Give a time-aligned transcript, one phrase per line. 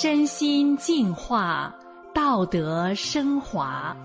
[0.00, 1.74] 身心净化，
[2.28, 3.96] 道德升华。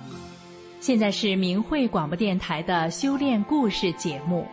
[0.80, 4.48] 现在是明慧广播电台的修炼故事节目。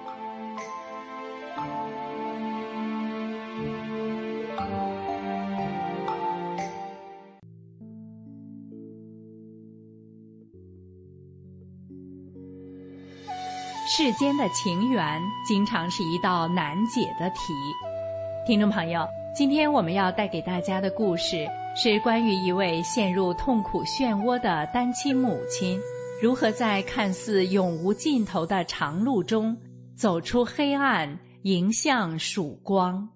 [13.88, 17.52] 世间的情缘，经常是一道难解的题。
[18.44, 19.06] 听众朋友。
[19.32, 25.80] 今天我们要带给大家的故事，是关于一位陷入痛苦漩涡的单亲母亲，
[26.20, 29.56] 如何在看似永无尽头的长路中
[29.96, 33.08] 走出黑暗，迎向曙光。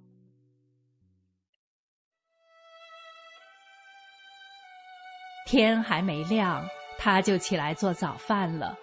[5.46, 6.64] 天还没亮，
[6.96, 8.74] 他就起来做早饭了，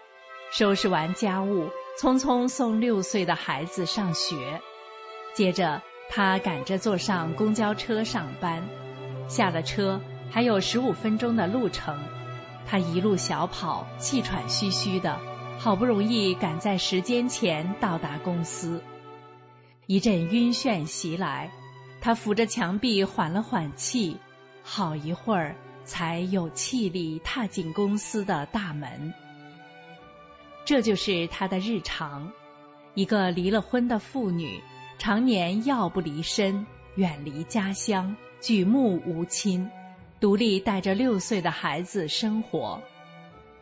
[0.52, 1.68] 收拾完家务，
[2.00, 4.62] 匆匆送六岁的孩子上学，
[5.34, 5.82] 接着。
[6.14, 8.62] 他赶着坐上公交车上班，
[9.28, 11.98] 下了车还有十五分钟的路程，
[12.66, 15.20] 他一路小跑，气喘吁吁的，
[15.58, 18.82] 好不容易赶在时间前到达公司。
[19.88, 21.52] 一阵晕眩袭来，
[22.00, 24.16] 他扶着墙壁缓了缓气，
[24.64, 29.14] 好一会儿才有气力踏进公司的大门。
[30.64, 32.32] 这就是他的日常，
[32.94, 34.62] 一个离了婚的妇女。
[34.98, 39.70] 常年药不离身，远离家乡，举目无亲，
[40.20, 42.82] 独立带着六岁的孩子生活。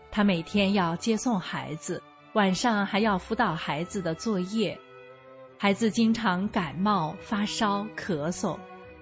[0.09, 4.75] 他每天要接送孩子，晚上还要辅导孩子的作业。
[5.57, 8.57] 孩子经常感冒、发烧、咳嗽，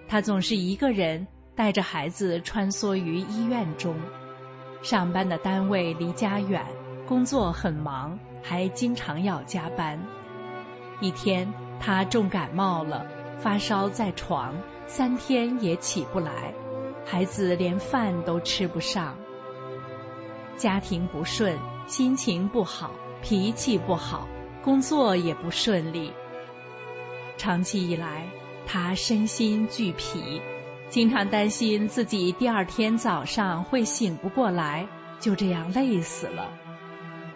[0.08, 1.26] 他总是一个人
[1.56, 3.96] 带着孩子穿梭于医院中。
[4.82, 6.66] 上班的单位离家远，
[7.08, 10.00] 工作很忙，还经常要加班。
[11.00, 11.48] 一天。
[11.80, 13.06] 他重感冒了，
[13.38, 14.52] 发烧在床，
[14.88, 16.54] 三天也起不来，
[17.06, 19.18] 孩子连饭都吃不上。
[20.56, 21.56] 家庭不顺，
[21.86, 24.28] 心情不好，脾气不好，
[24.64, 26.12] 工作也不顺利。
[27.38, 28.26] 长期以来，
[28.66, 30.42] 他身心俱疲，
[30.90, 34.88] 经常担心自己第二天早上会醒不过来，
[35.20, 36.50] 就这样累死了。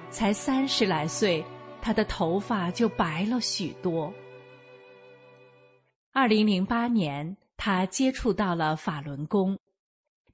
[0.10, 1.46] 才三十来岁，
[1.82, 4.12] 他的头发就白了许多。
[6.14, 9.56] 二零零八年，他接触到了法轮功。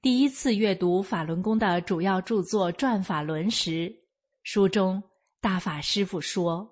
[0.00, 3.94] 第一次阅读法轮功的主要著作《转法轮》时，
[4.44, 5.02] 书中
[5.38, 6.66] 大法师父说：“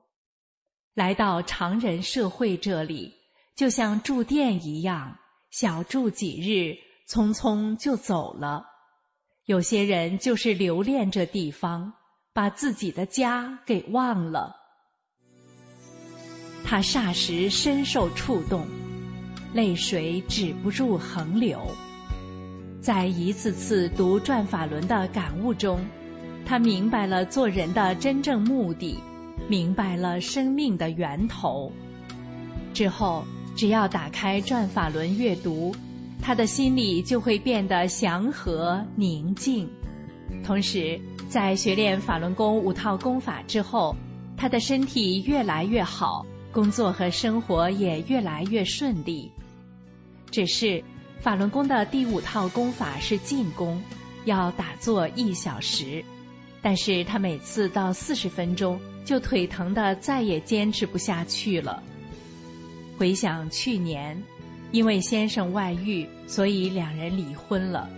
[0.96, 3.12] 来到常人社会这里，
[3.54, 5.14] 就像住店一样，
[5.50, 6.72] 小住几日，
[7.06, 8.64] 匆匆就走了。
[9.44, 11.92] 有些人就是留恋这地方，
[12.32, 14.56] 把自己的家给忘了。”
[16.64, 18.66] 他霎时深受触动。
[19.56, 21.58] 泪水止不住横流，
[22.78, 25.80] 在一次次读《转法轮》的感悟中，
[26.44, 28.98] 他明白了做人的真正目的，
[29.48, 31.72] 明白了生命的源头。
[32.74, 33.24] 之后，
[33.56, 35.74] 只要打开《转法轮》阅读，
[36.20, 39.66] 他的心里就会变得祥和宁静。
[40.44, 41.00] 同时，
[41.30, 43.96] 在学练法轮功五套功法之后，
[44.36, 49.32] 他的身体越来越好，工作和生活也越来越顺利。
[50.30, 50.82] 只是
[51.20, 53.82] 法轮功的第五套功法是静功，
[54.24, 56.04] 要打坐一小时，
[56.60, 61.82] 但是他每次到四十分钟就腿疼的再也坚持不下去了。
[62.98, 64.20] 回想去年，
[64.72, 67.88] 因为先生外遇，所以两人离婚了。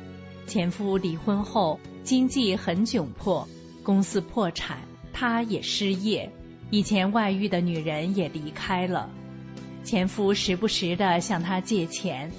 [0.47, 3.47] 前夫离婚后经济很窘迫，
[3.83, 4.79] 公司破产，
[5.13, 6.31] 他也失业，
[6.71, 9.11] 以前外遇的女人也离开了。
[9.89, 12.31] 前夫时不时地向她借钱，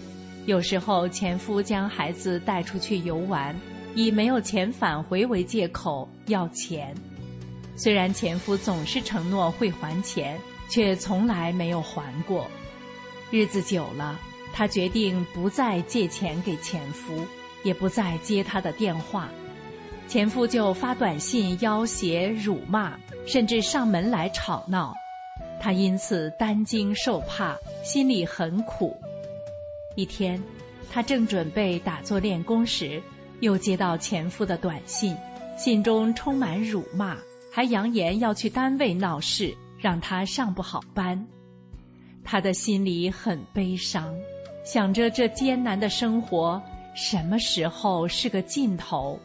[0.46, 3.60] 有时候前夫将孩子带出去游玩，
[3.96, 6.94] 以没有钱返回为借口要钱。
[7.76, 12.48] 虽然前夫总是承诺会还钱，却从来没有还过。
[13.32, 14.20] 日子久了，
[14.54, 17.26] 她决定不再借钱给前夫，
[17.64, 19.28] 也不再接他的电话。
[20.08, 22.96] 前夫就发短信要挟、辱骂，
[23.26, 24.94] 甚至上门来吵闹。
[25.60, 28.96] 他因此担惊受怕，心里很苦。
[29.96, 30.42] 一天，
[30.90, 33.02] 他正准备打坐练功时，
[33.42, 35.16] 又接到前夫的短信，
[35.58, 37.18] 信中充满辱骂，
[37.52, 41.28] 还扬言要去单位闹事，让他上不好班。
[42.24, 44.16] 他的心里很悲伤，
[44.64, 46.62] 想着这艰难的生活
[46.96, 49.20] 什么时候是个尽头。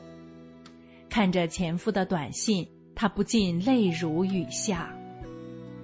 [1.09, 4.93] 看着前夫的短信，他不禁泪如雨下。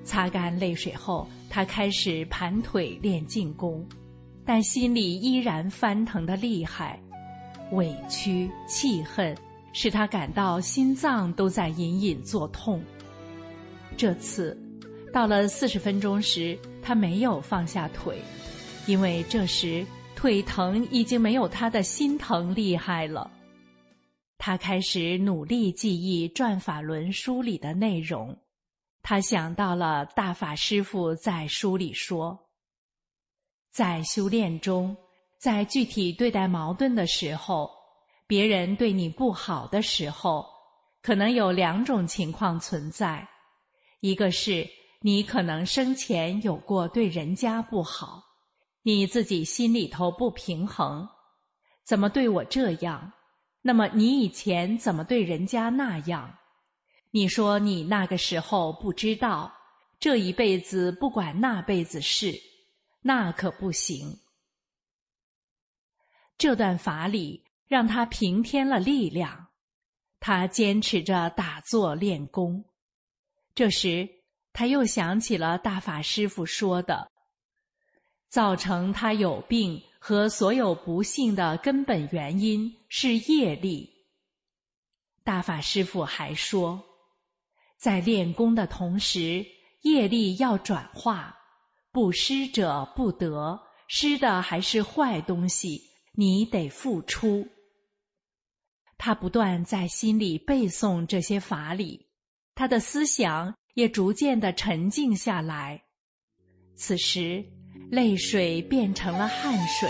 [0.05, 3.87] 擦干泪水后，他开始盘腿练静功，
[4.45, 7.01] 但心里依然翻腾的厉害。
[7.73, 9.37] 委屈、气恨，
[9.73, 12.83] 使他感到心脏都在隐隐作痛。
[13.97, 14.59] 这次，
[15.13, 18.19] 到了四十分钟时，他没有放下腿，
[18.87, 19.87] 因为这时
[20.17, 23.31] 腿疼已经没有他的心疼厉害了。
[24.39, 28.37] 他开始努力记忆《转法轮》书里的内容，
[29.03, 32.39] 他想到了大法师父在书里说，
[33.71, 34.97] 在修炼中。
[35.39, 37.71] 在具体对待矛盾的时候，
[38.27, 40.47] 别人对你不好的时候，
[41.01, 43.27] 可能有两种情况存在：
[44.01, 44.69] 一个是
[45.01, 48.23] 你可能生前有过对人家不好，
[48.83, 51.09] 你自己心里头不平衡，
[51.87, 53.11] 怎么对我这样？
[53.63, 56.37] 那么你以前怎么对人家那样？
[57.13, 59.53] 你说你那个时候不知道，
[59.99, 62.41] 这一辈子不管那辈子事，
[63.03, 64.21] 那可不行。
[66.39, 69.49] 这段法理让他平添了力量，
[70.21, 72.65] 他坚持着打坐练功。
[73.55, 74.09] 这时，
[74.53, 77.11] 他又想起了大法师父说的
[78.31, 84.07] ：“造成他有病和所有不幸的根本原因是业力。”
[85.23, 86.83] 大法师父还说，
[87.81, 89.45] 在练功的同时，
[89.83, 91.35] 业力要转化，
[91.91, 95.81] 不施者不得，施的还是坏东西。
[96.15, 97.47] 你得付出。
[98.99, 102.09] 他不断在心里背诵这些法理，
[102.55, 105.81] 他的思想也逐渐的沉静下来。
[106.77, 107.43] 此时，
[107.91, 109.89] 泪水变成了汗水。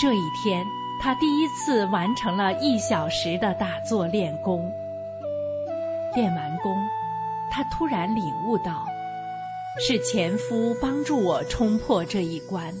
[0.00, 0.64] 这一天，
[1.00, 4.70] 他第一次完成了一小时的打坐练功。
[6.14, 6.76] 练完功，
[7.50, 8.84] 他突然领悟到，
[9.80, 12.72] 是前夫帮助我冲破这一关。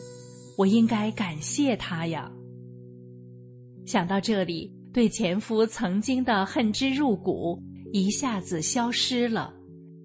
[0.58, 2.30] 我应该感谢他呀。
[3.86, 7.58] 想到这里，对前夫曾经的恨之入骨
[7.92, 9.52] 一下子消失了，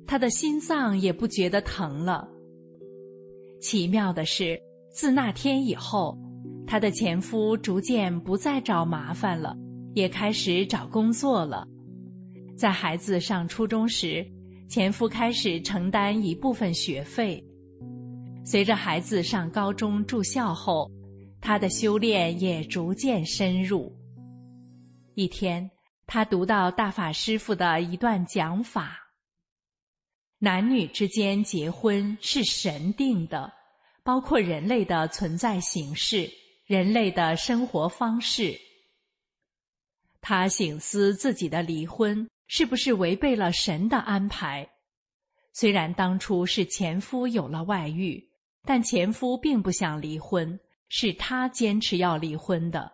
[0.08, 2.26] 他的心脏也不觉得疼了。
[3.62, 4.58] 奇妙的是，
[4.90, 6.18] 自那天以后，
[6.66, 9.54] 他的前夫逐渐不再找麻烦了，
[9.94, 11.68] 也开始找工作了。
[12.57, 14.25] 在孩子上初中时，
[14.68, 17.42] 前夫开始承担一部分学费。
[18.44, 20.89] 随着孩子上高中住校后，
[21.39, 23.95] 他的修炼也逐渐深入。
[25.13, 25.69] 一天，
[26.07, 28.98] 他读到大法师父的一段讲法：
[30.39, 33.54] 男女之间结婚是神定的，
[34.01, 36.27] 包括人类的存在形式、
[36.65, 38.59] 人类的生活方式。
[40.21, 44.68] 他醒思自己的离婚是不是违背了神的安排？
[45.54, 48.28] 虽然当初是前夫有了外遇。
[48.70, 50.60] 但前夫并不想离婚，
[50.90, 52.92] 是他坚持要离婚的。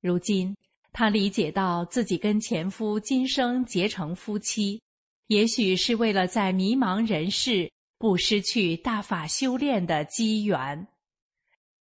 [0.00, 0.56] 如今
[0.94, 4.80] 他理解到自己跟前夫今生结成夫妻，
[5.26, 10.88] 也许是为了在迷茫人世不失去大法修炼的机缘。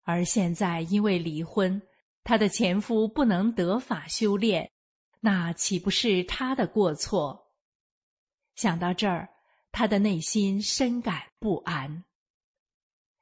[0.03, 1.81] 而现在因为离婚，
[2.25, 4.69] 他的前夫不能得法修炼，
[5.19, 7.47] 那岂不是他的过错？
[8.55, 9.29] 想到这儿，
[9.71, 12.03] 他的内心深感不安。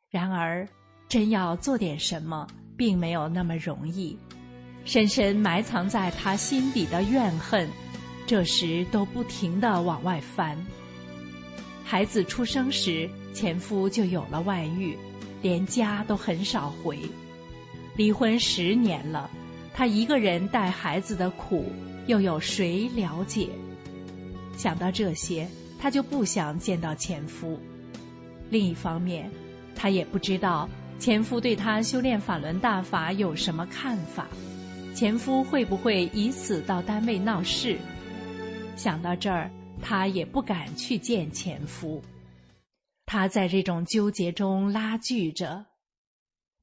[0.09, 0.67] 然而，
[1.09, 2.47] 真要做点什么，
[2.77, 4.17] 并没有那么容易。
[4.85, 7.69] 深深埋藏在他心底的怨恨，
[8.27, 10.57] 这时都不停的往外翻。
[11.83, 14.97] 孩子出生时，前夫就有了外遇，
[15.41, 16.99] 连家都很少回。
[17.95, 19.29] 离婚十年了，
[19.77, 21.65] 他一个人带孩子的苦，
[22.07, 23.49] 又有谁了解？
[24.55, 25.45] 想到这些，
[25.77, 27.59] 他就不想见到前夫。
[28.49, 29.29] 另一方面，
[29.75, 34.29] 他也不知道前夫对他修炼法轮大法有什么看法，
[34.95, 37.77] 前夫会不会以此到单位闹事？
[38.77, 39.51] 想到这儿，
[39.81, 42.01] 他也不敢去见前夫。
[43.05, 45.65] 他在这种纠结中拉锯着。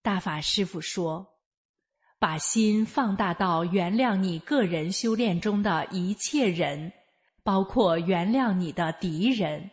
[0.01, 1.27] 大法师父说
[2.23, 6.93] ：“把心放大到原谅你个人修炼中的一切人，
[7.43, 9.69] 包括原谅你的敌人。”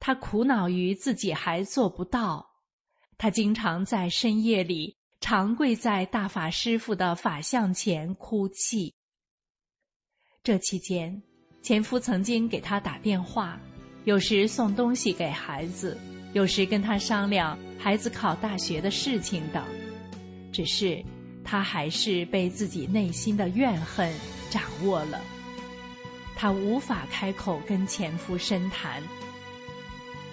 [0.00, 2.44] 他苦恼于自己还做不到，
[3.16, 8.92] 他经常在深夜里长跪在大法师父的法像前哭泣。
[10.42, 11.22] 这期间，
[11.62, 13.60] 前夫曾经给他打电话，
[14.06, 15.96] 有时送东西给孩子，
[16.32, 19.64] 有时跟他商量孩子考大学的事情等。
[20.56, 21.04] 只是，
[21.44, 24.10] 他还是被自己内心的怨恨
[24.48, 25.20] 掌握了。
[26.34, 29.02] 他无法开口跟前夫深谈。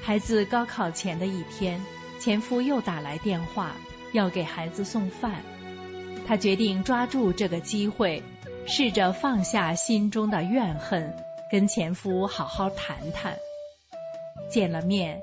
[0.01, 1.77] 孩子高考前的一天，
[2.21, 3.75] 前夫又打来电话，
[4.13, 5.43] 要给孩子送饭。
[6.25, 8.23] 他决定抓住这个机会，
[8.65, 11.13] 试着放下心中的怨恨，
[11.51, 13.35] 跟前夫好好谈谈。
[14.49, 15.21] 见了面。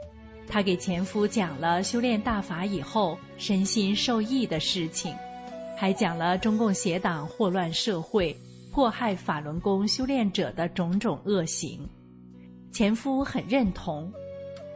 [0.51, 5.15] 他给前夫讲了修炼大法以后身心受益的事情，
[5.77, 8.37] 还讲了中共邪党祸乱社会、
[8.73, 11.89] 迫害法轮功修炼者的种种恶行。
[12.73, 14.13] 前夫很认同，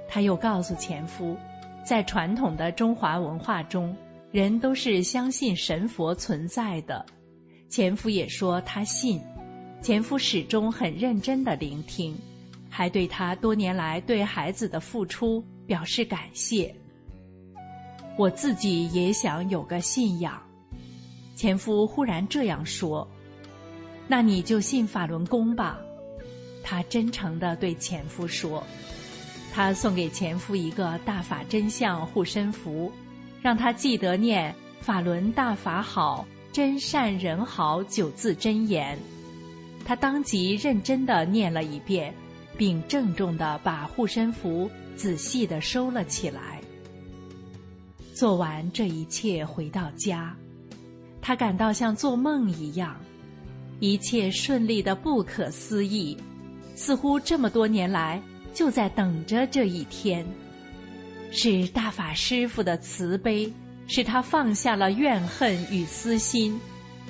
[0.09, 1.37] 他又告诉前夫，
[1.85, 3.97] 在传统的中华文化中，
[4.31, 7.05] 人都是相信神佛存在的。
[7.69, 9.21] 前夫也说他信，
[9.83, 12.17] 前夫始终很认真的聆听，
[12.71, 15.45] 还对他多年来对孩子的付出。
[15.67, 16.75] 表示感谢。
[18.17, 20.41] 我自己也想有个信仰。
[21.35, 23.07] 前夫忽然这样说
[24.07, 25.79] ：“那你就信法轮功吧。”
[26.63, 28.63] 他真诚地对前夫说。
[29.53, 32.91] 他送给前夫一个大法真相护身符，
[33.41, 38.99] 让他记得念“法轮大法好，真善人好”九字真言。
[39.85, 42.13] 他当即认真地念了一遍，
[42.57, 44.71] 并郑重地把护身符。
[44.97, 46.61] 仔细的收了起来。
[48.15, 50.37] 做完这一切，回到家，
[51.21, 52.97] 他感到像做梦一样，
[53.81, 56.17] 一切顺利的不可思议，
[56.77, 58.23] 似乎这么多年来
[58.53, 60.25] 就在等着这一天。
[61.33, 63.53] 是大法师父的慈悲，
[63.89, 66.57] 使他放下了怨恨与私心，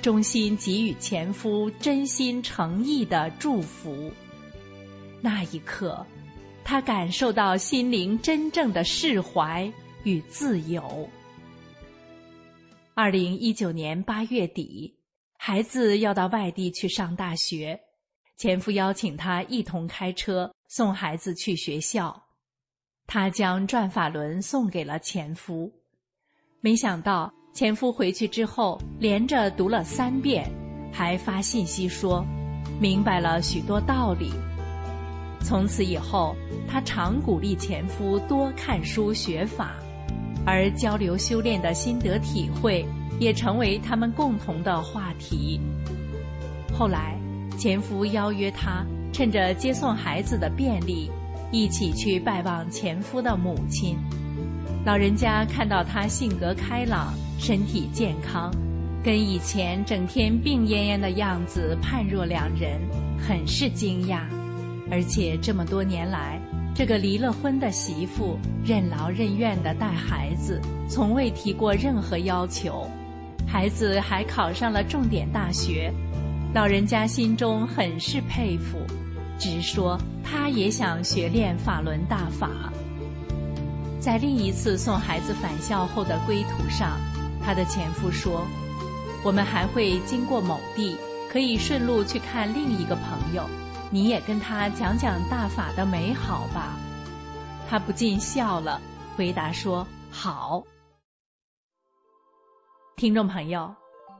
[0.01, 4.11] 衷心给予前夫真心诚意的祝福。
[5.21, 6.03] 那一刻。
[6.65, 9.71] 他感受到心灵真正的释怀
[10.03, 11.07] 与自由。
[12.95, 14.97] 二零一九年八月底，
[15.37, 17.79] 孩子要到外地去上大学，
[18.35, 22.23] 前夫邀请他一同开车送孩子去学校。
[23.05, 25.71] 他将转法轮送给了前夫，
[26.61, 30.51] 没想到前夫回去之后连着读了三遍，
[30.91, 32.25] 还发信息说，
[32.81, 34.33] 明白了许多道理。
[35.45, 36.35] 从此以后，
[36.67, 39.75] 他常鼓励前夫多看书学法，
[40.43, 42.83] 而交流修炼的心得体会
[43.19, 45.61] 也成为他们共同的话题。
[46.73, 47.15] 后来，
[47.59, 48.83] 前夫邀约他
[49.13, 51.11] 趁着接送孩子的便利，
[51.51, 53.95] 一起去拜望前夫的母亲。
[54.83, 58.51] 老人家看到他性格开朗、身体健康，
[59.03, 62.81] 跟以前整天病恹恹的样子判若两人，
[63.19, 64.21] 很是惊讶。
[64.91, 66.39] 而且这么多年来，
[66.75, 72.87] 这个离了婚的媳妇任劳任怨地带孩子，从未提过任何要求，
[73.47, 75.91] 孩子还考上了重点大学，
[76.53, 78.77] 老人家心中很是佩服，
[79.39, 82.71] 直说他也想学练法轮大法。
[83.99, 86.99] 在另一次送孩子返校后的归途上，
[87.43, 88.45] 他的前夫说
[89.25, 90.95] ：“我们还会经过某地，
[91.27, 93.43] 可以顺路去看另一个朋友。”
[93.91, 96.75] 你也跟他讲讲大法的美好吧。
[97.69, 98.79] 他不禁笑了，
[99.15, 100.63] 回答说：“好。”
[102.97, 103.73] 听众朋友，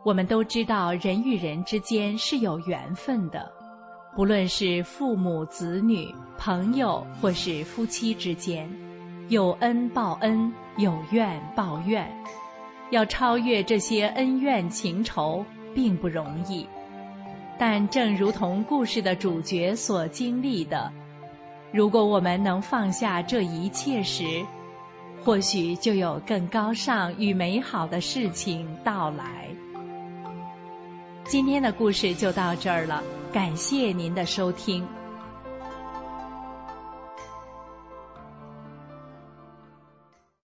[0.04, 3.52] 我们都知道人与人之间是有缘分的，
[4.16, 8.70] 不论是父母子女、朋友或是夫妻之间，
[9.30, 12.12] 有恩报恩，有怨报怨，
[12.92, 16.68] 要超越这些恩怨情仇，并不容易。
[17.58, 20.92] 但正如同故事的主角所经历的，
[21.72, 24.46] 如果我们能放下这一切时，
[25.24, 29.48] 或许就有更高尚与美好的事情到来。
[31.24, 33.02] 今天的故事就到这儿了，
[33.34, 34.86] 感谢您的收听。